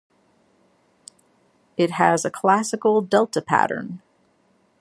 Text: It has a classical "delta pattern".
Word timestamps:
It 1.77 1.91
has 1.91 2.25
a 2.25 2.31
classical 2.31 3.01
"delta 3.03 3.39
pattern". 3.39 4.01